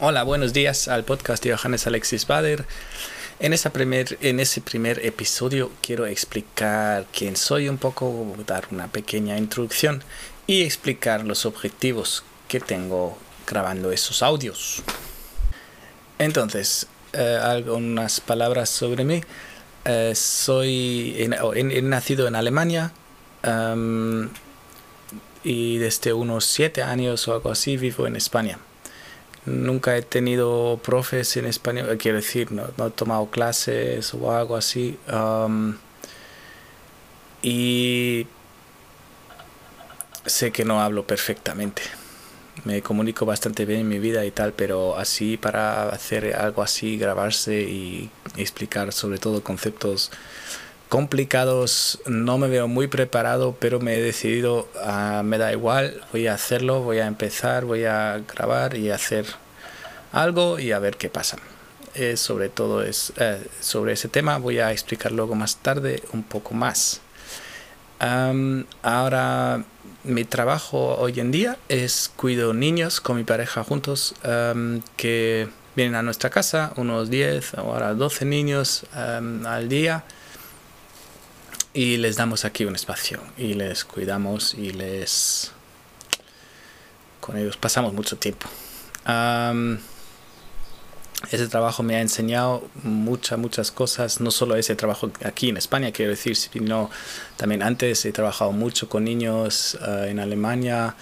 [0.00, 2.64] Hola, buenos días al podcast de Johannes Alexis Bader.
[3.40, 8.86] En, esa primer, en ese primer episodio quiero explicar quién soy un poco, dar una
[8.86, 10.04] pequeña introducción
[10.46, 14.84] y explicar los objetivos que tengo grabando esos audios.
[16.20, 19.20] Entonces, eh, algunas palabras sobre mí.
[19.84, 22.92] Eh, soy, he, nacido en Alemania
[25.42, 28.60] y desde unos siete años o algo así vivo en España.
[29.48, 34.98] Nunca he tenido profes en español, quiero decir, no, he tomado clases o algo así.
[37.42, 38.26] y
[40.26, 41.82] sé que no hablo perfectamente.
[42.64, 46.98] Me comunico bastante bien en mi vida y tal, pero así para hacer algo así,
[46.98, 50.10] grabarse y explicar sobre todo conceptos
[50.88, 56.26] complicados, no me veo muy preparado, pero me he decidido, ah, me da igual, voy
[56.26, 59.26] a hacerlo, voy a empezar, voy a grabar y hacer
[60.12, 61.36] algo y a ver qué pasa.
[61.94, 66.22] Eh, sobre todo es, eh, sobre ese tema voy a explicar luego más tarde un
[66.22, 67.00] poco más.
[68.82, 69.64] ahora
[70.04, 74.14] mi trabajo hoy en día es cuido niños con mi pareja juntos
[74.96, 80.04] que vienen a nuestra casa, unos 10 o ahora 12 niños al día
[81.78, 85.52] y les damos aquí un espacio y les cuidamos y les
[87.20, 88.48] con ellos pasamos mucho tiempo.
[91.30, 95.92] Ese trabajo me ha enseñado muchas muchas cosas no solo ese trabajo aquí en España
[95.92, 96.90] quiero decir sino
[97.36, 100.96] también antes he trabajado mucho con niños ah, en Alemania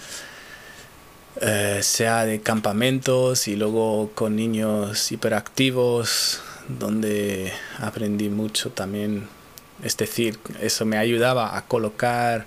[1.41, 9.36] eh, sea de campamentos y luego con niños hiperactivos donde aprendí mucho también
[9.83, 12.45] es decir, eso me ayudaba a colocar,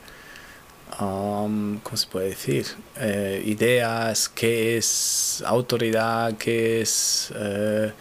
[1.00, 2.66] um, ¿cómo se puede decir?
[2.96, 7.92] Eh, ideas, qué es autoridad, qué es eh,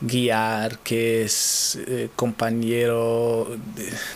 [0.00, 3.56] guiar, qué es eh, compañero,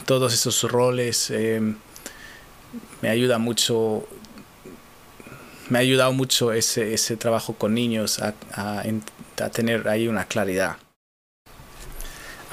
[0.06, 1.32] todos esos roles.
[3.03, 4.06] me ayuda mucho
[5.70, 10.76] me ha ayudado mucho ese, ese trabajo con niños a, a tener ahí una claridad.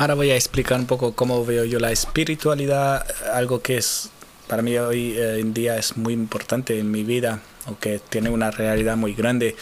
[0.02, 4.10] Ahora voy a explicar un poco cómo veo yo la espiritualidad, algo que es
[4.48, 8.50] para mí hoy eh, en día es muy importante en mi vida, aunque tiene una
[8.50, 9.56] realidad muy grande,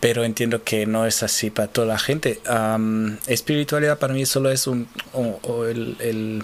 [0.00, 2.40] pero entiendo que no es así para toda la gente.
[3.26, 4.88] espiritualidad para mí solo es un,
[5.68, 6.42] el,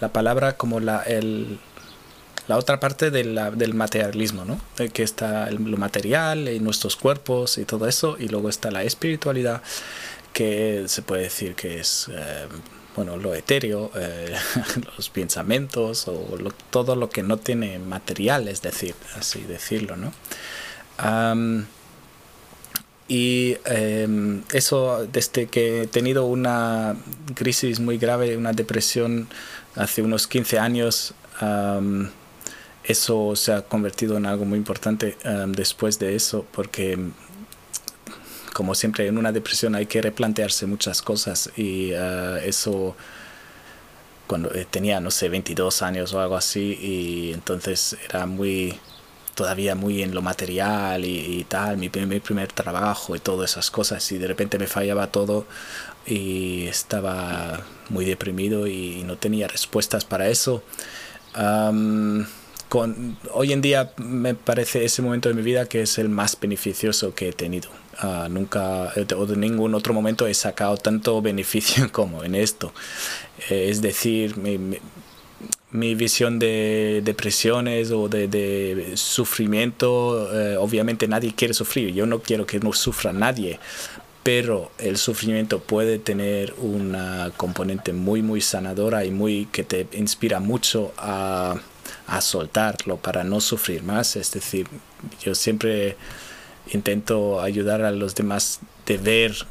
[0.00, 1.58] la palabra como la, el,
[2.48, 4.58] la otra parte de la, del materialismo, ¿no?
[4.94, 9.60] que está lo material y nuestros cuerpos y todo eso, y luego está la espiritualidad
[10.32, 12.46] que se puede decir que es eh,
[12.96, 14.34] bueno lo etéreo, eh,
[14.96, 16.38] los pensamientos o
[16.70, 20.12] todo lo que no tiene material, es decir, así decirlo, ¿no?
[23.08, 26.94] y em, eso desde que he tenido una
[27.34, 29.28] crisis muy grave, una depresión
[29.74, 31.14] hace unos 15 años,
[32.84, 35.16] eso se ha convertido en algo muy importante
[35.48, 36.98] después de eso, porque
[38.52, 42.96] como siempre en una depresión hay que replantearse muchas cosas y eh, eso
[44.26, 48.78] cuando eh, tenía, no sé, 22 años o algo así y entonces era muy
[49.34, 54.18] todavía muy en lo material y, tal, mi, primer trabajo y todas esas cosas y
[54.18, 55.46] de repente me fallaba todo
[56.06, 60.62] y estaba muy deprimido y no tenía respuestas para eso.
[62.68, 66.38] con, hoy en día me parece ese momento de mi vida que es el más
[66.38, 67.79] beneficioso que he tenido.
[68.02, 72.72] Ah, nunca eh, o de ningún otro momento he sacado tanto beneficio como en esto.
[73.50, 74.58] Eh, es decir, mi,
[75.70, 82.46] mi, visión de depresiones o de, sufrimiento, eh, obviamente nadie quiere sufrir, yo no quiero
[82.46, 83.60] que no sufra nadie,
[84.22, 90.40] pero el sufrimiento puede tener una componente muy muy sanadora y muy que te inspira
[90.40, 91.54] mucho a,
[92.06, 94.66] a soltarlo para no sufrir más es decir
[95.22, 95.96] yo siempre
[96.72, 99.46] intento ayudar a los demás de ver,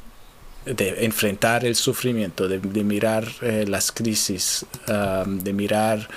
[0.65, 6.09] de enfrentar el sufrimiento, de, mirar eh, las crisis, de mirar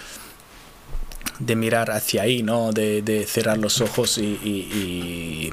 [1.38, 2.72] de mirar hacia ahí, ¿no?
[2.72, 5.52] de, cerrar los ojos y,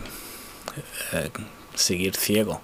[1.13, 1.29] eh,
[1.75, 2.61] seguir ciego.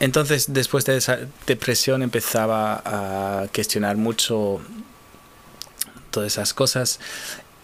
[0.00, 4.60] Entonces, después de esa depresión, empezaba a cuestionar mucho
[6.10, 7.00] todas esas cosas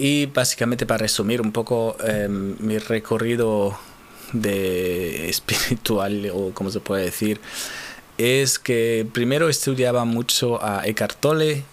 [0.01, 3.79] y básicamente para resumir un poco em, mi recorrido
[4.33, 7.39] de espiritual o como se puede decir
[8.17, 11.65] es que primero estudiaba mucho a Eckhart Tolle,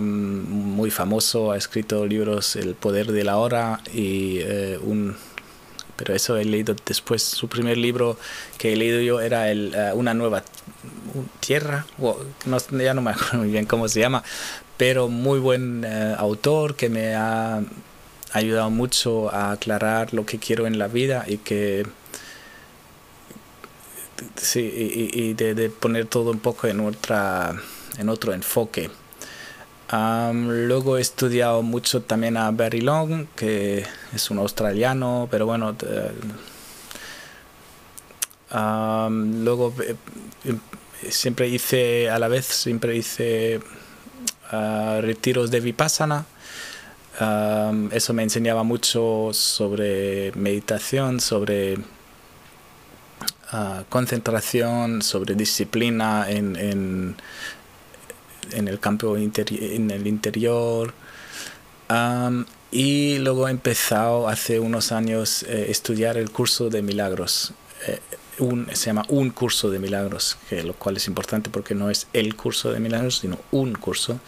[0.00, 5.14] muy famoso, ha escrito libros El poder de la hora y eh, un
[5.96, 7.22] pero eso he leído después.
[7.22, 8.18] Su primer libro
[8.58, 10.42] que he leído yo era el, eh, Una nueva
[11.40, 11.86] tierra,
[12.46, 14.24] no, ya no me acuerdo muy bien cómo se llama,
[14.76, 17.62] pero muy buen eh, autor que me ha
[18.32, 21.86] ayudado mucho a aclarar lo que quiero en la vida y que
[24.36, 27.54] sí, y, de, poner todo un poco en otra
[27.98, 28.90] en otro enfoque.
[29.92, 35.76] luego he estudiado mucho también a Barry Long, que es un australiano, pero bueno,
[38.50, 39.96] luego eh,
[41.10, 43.60] siempre hice, a la vez, siempre hice
[44.50, 46.26] retiros de Vipassana.
[47.90, 51.78] eso me enseñaba mucho sobre meditación, sobre
[53.50, 57.16] ah, concentración, sobre disciplina en, en,
[58.52, 60.94] en el campo en el interior.
[62.70, 67.52] y luego he empezado hace unos años a eh, estudiar el curso de milagros.
[67.86, 68.00] Eh,
[68.38, 72.06] un, se llama un curso de milagros, que lo cual es importante porque no es
[72.12, 74.20] el curso de milagros, sino un curso,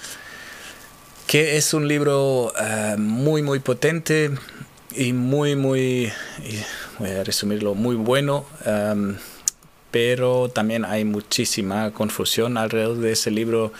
[1.26, 4.30] que es un libro eh, muy, muy potente
[4.94, 6.12] y muy, muy,
[6.98, 9.16] voy a resumirlo, muy bueno, em,
[9.90, 13.72] pero también hay muchísima confusión alrededor de ese libro.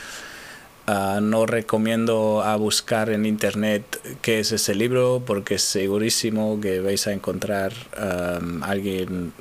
[0.88, 7.08] Ah, no recomiendo a buscar en internet qué es ese libro porque segurísimo que vais
[7.08, 9.32] a encontrar em, alguien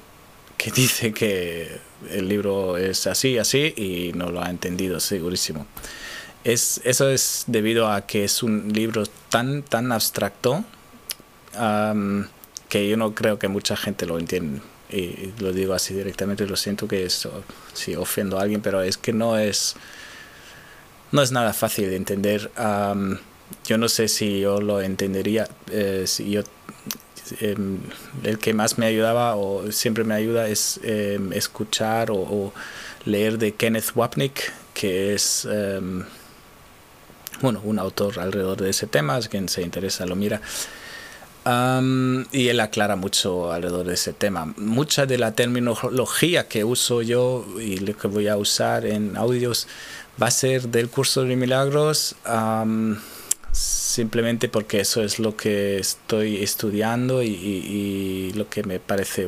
[0.57, 1.79] que dice que
[2.09, 5.65] el libro es así, así y no lo ha entendido, segurísimo.
[6.43, 10.63] Es, eso es debido a que es un libro tan, tan abstracto
[12.69, 14.61] que yo no creo que mucha gente lo entienda.
[14.89, 17.27] Y lo digo así directamente, lo siento que es,
[17.73, 19.75] si ofendo a alguien, pero es que no es,
[21.11, 22.51] no es nada fácil de entender.
[23.65, 26.43] yo no sé si yo lo entendería eh, si yo
[27.39, 27.79] Em,
[28.23, 32.53] el que más me ayudaba o siempre me ayuda es em, escuchar o,
[33.05, 36.03] leer de Kenneth Wapnick, que es em,
[37.41, 40.41] bueno, un autor alrededor de ese tema, quien se interesa lo mira.
[42.31, 44.51] y él aclara mucho alrededor de ese tema.
[44.57, 49.67] Mucha de la terminología que uso yo y lo que voy a usar en audios
[50.21, 52.15] va a ser del curso de milagros
[53.55, 59.27] simplemente porque eso es lo que estoy estudiando y, lo que me parece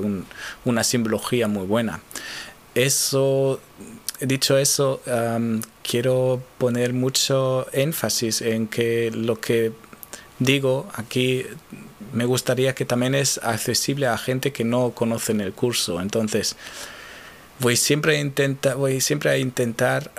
[0.65, 2.01] una simbología muy buena.
[2.75, 3.61] Eso,
[4.19, 5.01] dicho eso,
[5.83, 9.71] quiero poner mucho énfasis en que lo que
[10.39, 11.45] digo aquí
[12.13, 16.01] me gustaría que también es accesible a gente que no conoce el curso.
[16.01, 16.55] Entonces,
[17.59, 20.11] voy siempre a voy siempre a intentar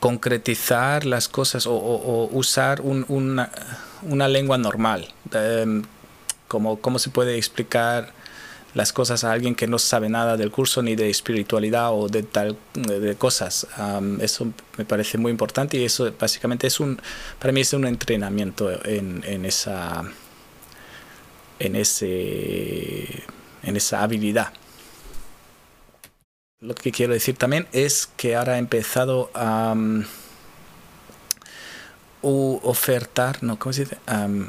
[0.00, 3.50] concretizar las cosas o, usar una,
[4.02, 5.12] una, lengua normal.
[5.32, 5.82] Em,
[6.48, 8.12] como, ¿Cómo se puede explicar
[8.74, 12.22] las cosas a alguien que no sabe nada del curso ni de espiritualidad o de
[12.22, 13.66] tal de cosas?
[14.20, 17.00] eso me parece muy importante y eso básicamente es un,
[17.38, 20.04] para mí es un entrenamiento en, en esa,
[21.58, 23.24] en, ese,
[23.62, 24.52] en esa habilidad.
[26.62, 30.04] Lo que quiero decir también es que ahora he empezado a um,
[32.22, 33.98] ofertar, no, ¿cómo se dice?
[34.06, 34.46] Um,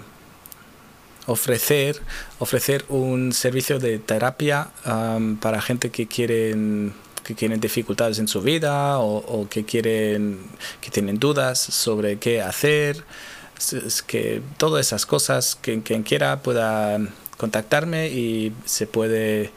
[1.26, 2.00] ofrecer,
[2.38, 6.94] ofrecer un servicio de terapia um, para gente que quieren
[7.24, 10.40] que tienen dificultades en su vida o, que quieren
[10.82, 13.04] que tienen dudas sobre qué hacer
[13.58, 17.00] es que todas esas cosas que quien quiera pueda
[17.38, 19.52] contactarme y se puede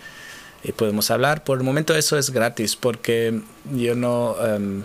[0.62, 1.44] y podemos hablar.
[1.44, 3.40] Por el momento eso es gratis porque
[3.72, 4.82] yo no, em,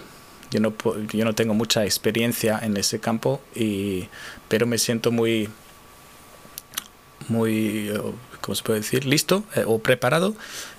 [0.51, 0.73] yo no,
[1.11, 4.07] yo no tengo mucha experiencia en ese campo, y,
[4.47, 5.49] pero me siento muy,
[7.29, 8.01] muy, eh,
[8.41, 9.05] ¿cómo se puede decir?
[9.05, 10.35] Listo eh, o preparado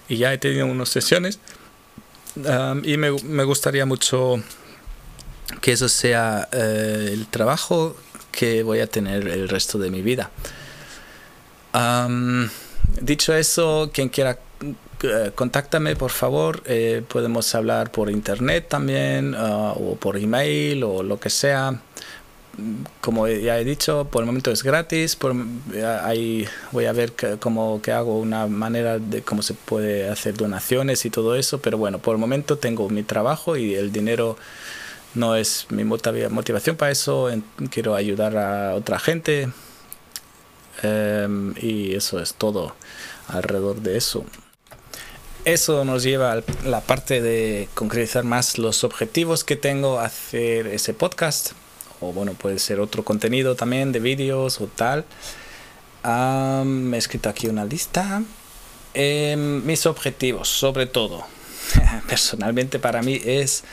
[0.08, 1.38] y ya he tenido unas sesiones
[2.36, 4.42] em, y me, me, gustaría mucho
[5.60, 7.96] que eso sea eh, el trabajo
[8.30, 10.30] que voy a tener el resto de mi vida.
[13.00, 14.38] dicho eso, quien quiera
[15.34, 21.18] contáctame por favor, eh, podemos hablar por internet también ah, o por email o lo
[21.18, 21.80] que sea.
[23.00, 25.16] Como ya he dicho, por el momento es gratis.
[25.16, 25.34] Por,
[26.02, 31.04] ahí voy a ver cómo que hago una manera de cómo se puede hacer donaciones
[31.06, 31.60] y todo eso.
[31.62, 34.36] Pero bueno, por el momento tengo mi trabajo y el dinero
[35.14, 37.30] no es mi motivación para eso.
[37.70, 39.48] Quiero ayudar a otra gente.
[40.82, 42.74] Em, y eso es todo
[43.28, 44.24] alrededor de eso.
[45.44, 50.94] Eso nos lleva a la parte de concretizar más los objetivos que tengo hacer ese
[50.94, 51.50] podcast.
[52.00, 55.04] O bueno, puede ser otro contenido también de vídeos o tal.
[56.64, 58.22] me he escrito aquí una lista.
[58.94, 61.24] Em, mis objetivos, sobre todo,
[62.08, 63.64] personalmente para mí es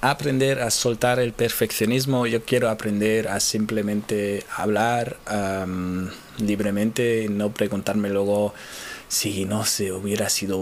[0.00, 2.26] aprender a soltar el perfeccionismo.
[2.26, 5.18] Yo quiero aprender a simplemente hablar
[6.38, 8.54] libremente, no preguntarme luego
[9.12, 10.58] si no se hubiera sido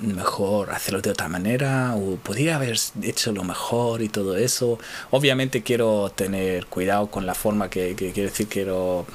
[0.00, 4.80] mejor hacerlo de otra manera o podría haber hecho lo mejor y todo eso.
[5.12, 9.06] Obviamente quiero tener cuidado con la forma que, quiero decir, quiero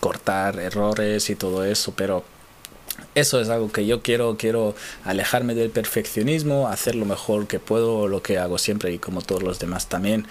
[0.00, 2.24] cortar errores y todo eso, pero
[3.14, 8.08] eso es algo que yo quiero, quiero alejarme del perfeccionismo, hacer lo mejor que puedo,
[8.08, 10.26] lo que hago siempre y como todos los demás también.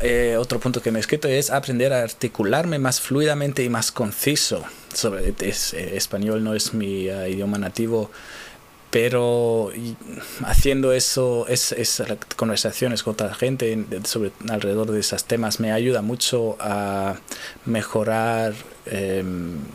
[0.00, 3.92] Eh, otro punto que me he escrito es aprender a articularme más fluidamente y más
[3.92, 4.64] conciso.
[5.04, 8.10] Eh, español no es mi uh, idioma nativo,
[8.90, 9.70] pero
[10.44, 12.02] haciendo eso, es, es,
[12.36, 13.84] conversaciones con otra gente
[14.48, 17.14] alrededor de esos temas me ayuda mucho a
[17.66, 18.52] mejorar
[18.86, 19.24] eh,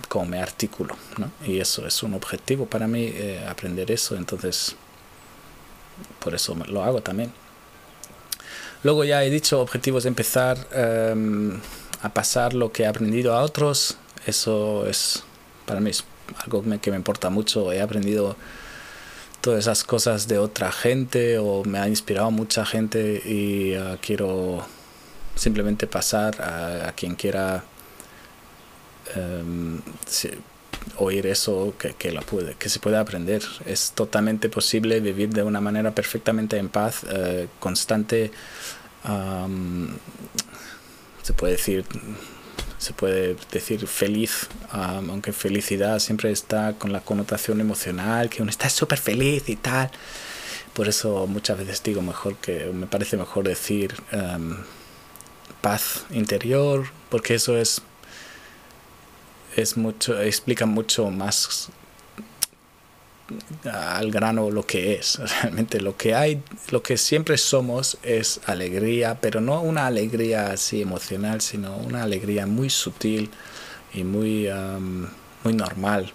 [0.10, 0.98] cómo me articulo.
[1.18, 1.32] ¿no?
[1.46, 4.76] Y eso es un objetivo para mí, eh, aprender eso, entonces
[6.20, 7.32] por eso lo hago también.
[8.84, 11.60] Luego ya he dicho objetivos de empezar em,
[12.02, 13.98] a pasar lo que he aprendido a otros.
[14.26, 15.24] Eso es
[15.66, 16.04] para mí es
[16.44, 17.72] algo que me importa mucho.
[17.72, 18.36] He aprendido
[19.42, 24.66] todas esas cosas de otra gente o me ha inspirado mucha gente y uh, quiero
[25.36, 27.64] simplemente pasar a, quien quiera
[29.16, 29.80] um,
[30.98, 33.44] oír eso que, que, puede, se puede aprender.
[33.66, 38.32] Es totalmente posible vivir de una manera perfectamente en paz, uh, constante
[41.22, 41.86] se puede decir
[42.86, 48.70] se puede decir feliz, aunque felicidad siempre está con la connotación emocional, que uno está
[48.70, 49.90] súper feliz y tal.
[50.74, 53.96] Por eso muchas veces digo mejor que me parece mejor decir
[55.62, 57.82] paz interior, porque eso es
[59.56, 61.70] es mucho explica mucho más
[63.72, 65.20] al grano lo que es.
[65.42, 66.42] Realmente lo que hay,
[66.72, 72.46] lo que siempre somos es alegría, pero no una alegría así emocional, sino una alegría
[72.46, 73.30] muy sutil
[73.94, 74.50] y muy,
[75.44, 76.14] muy normal.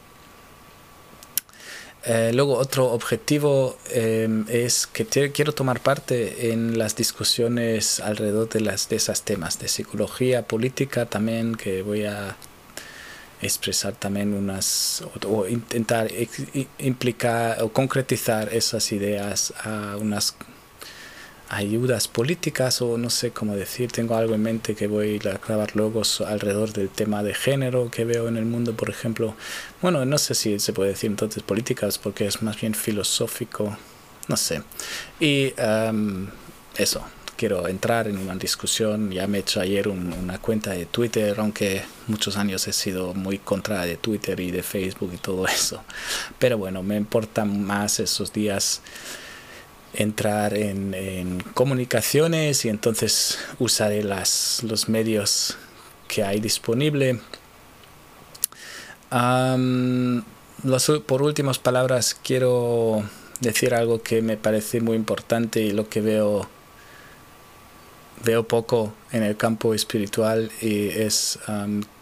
[2.05, 8.61] Eh, luego otro objetivo em, es que quiero tomar parte en las discusiones alrededor de,
[8.61, 12.37] las, de esos temas de psicología política también que voy a
[13.43, 16.11] expresar también unas o, intentar
[16.79, 20.35] implicar o concretizar esas ideas a unas
[21.51, 25.75] ayudas políticas o no sé cómo decir, tengo algo en mente que voy a grabar
[25.75, 29.35] luego alrededor del tema de género que veo en el mundo, por ejemplo.
[29.83, 33.77] Bueno, no sé si se puede decir entonces políticas porque es más bien filosófico,
[34.29, 34.63] no sé.
[35.19, 36.29] Y um,
[36.77, 37.05] eso,
[37.41, 39.11] quiero entrar en una discusión.
[39.11, 43.39] Ya me he hecho ayer una cuenta de Twitter, aunque muchos años he sido muy
[43.39, 45.83] contra de Twitter y de Facebook y todo eso.
[46.39, 48.83] Pero bueno, me importa más esos días
[49.95, 55.57] entrar en, comunicaciones y entonces usaré los medios
[56.09, 57.21] que hay disponible.
[61.07, 63.03] por últimas palabras quiero
[63.41, 66.60] decir algo que me parece muy importante y lo que veo
[68.25, 71.39] veo poco en el campo espiritual y es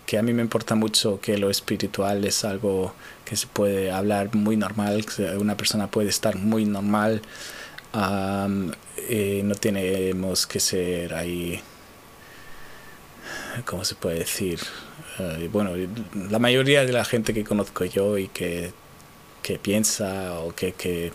[0.06, 2.94] que a mí me importa mucho que lo espiritual es algo
[3.24, 5.04] que se puede hablar muy normal,
[5.38, 7.20] una persona puede estar muy normal
[9.08, 11.60] y no tenemos que ser ahí,
[13.64, 14.60] ¿cómo se puede decir?
[15.18, 15.72] Eh, bueno,
[16.30, 18.72] la mayoría de la gente que conozco yo y que,
[19.42, 21.12] que piensa o que, que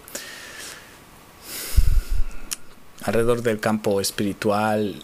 [3.04, 5.04] alrededor del campo espiritual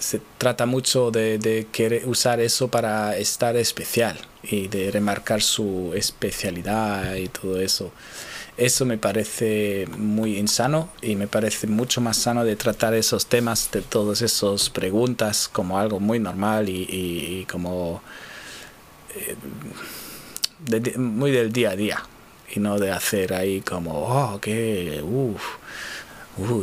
[0.00, 7.14] se trata mucho de, querer usar eso para estar especial y de remarcar su especialidad
[7.16, 7.92] y todo eso.
[8.56, 13.70] Eso me parece muy insano y me parece mucho más sano de tratar esos temas,
[13.72, 18.00] de todas esas preguntas como algo muy normal y, como
[19.16, 22.02] eh, muy del día a día
[22.54, 25.42] y no de hacer ahí como, oh, qué, uff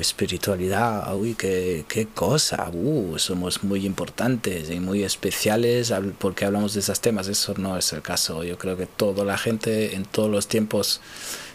[0.01, 6.81] espiritualidad, uy, qué, qué cosa, uh, somos muy importantes y muy especiales porque hablamos de
[6.81, 7.27] esos temas.
[7.27, 8.43] Eso no es el caso.
[8.43, 10.99] Yo creo que toda la gente en todos los tiempos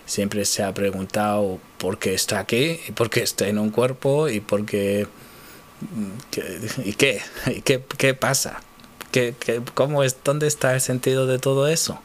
[0.06, 4.28] siempre se ha preguntado por qué está aquí y por qué está en un cuerpo
[4.28, 5.06] y por qué...
[6.84, 7.20] ¿Y qué?
[7.54, 8.62] ¿Y qué, qué pasa?
[9.12, 12.00] ¿Qué, qué, cómo es, ¿Dónde está el sentido de todo eso?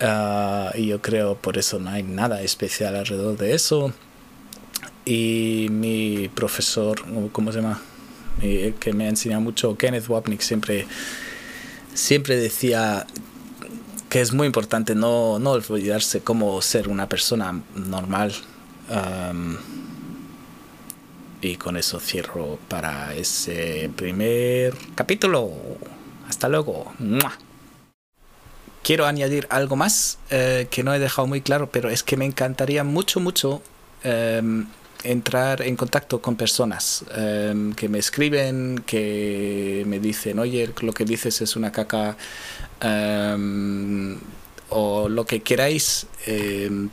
[0.00, 3.92] Uh, y yo creo por eso no hay nada especial alrededor de eso
[5.08, 7.80] y mi profesor, ¿cómo se llama?
[8.40, 10.86] que me ha enseñado mucho, Kenneth Wapnick, siempre
[11.94, 13.06] siempre decía
[14.08, 18.32] que es muy importante no, no olvidarse cómo ser una persona normal.
[21.40, 25.52] y con eso cierro para ese primer capítulo.
[26.28, 26.92] Hasta luego.
[28.82, 32.24] Quiero añadir algo más eh, que no he dejado muy claro, pero es que me
[32.24, 33.62] encantaría mucho, mucho
[34.02, 34.66] em,
[35.04, 41.04] entrar en contacto con personas em, que me escriben, que me dicen, oye, lo que
[41.04, 42.16] dices es una caca,
[42.80, 44.18] em,
[44.70, 46.06] o lo que queráis.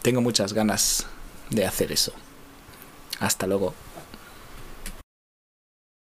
[0.01, 1.05] tengo muchas ganas
[1.49, 2.13] de hacer eso.
[3.19, 3.84] Hasta luego.